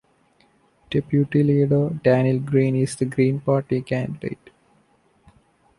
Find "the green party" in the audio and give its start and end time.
2.95-3.83